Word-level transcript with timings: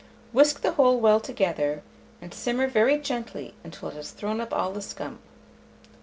Whisk 0.33 0.61
the 0.61 0.71
whole 0.71 0.99
well 0.99 1.19
together, 1.19 1.83
and 2.23 2.33
simmer 2.33 2.65
very 2.65 2.97
gently 2.97 3.53
until 3.63 3.89
it 3.89 3.93
has 3.95 4.09
thrown 4.09 4.41
up 4.41 4.51
all 4.51 4.71
the 4.73 4.81
scum. 4.81 5.19